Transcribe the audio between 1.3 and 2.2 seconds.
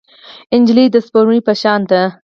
په شان ده.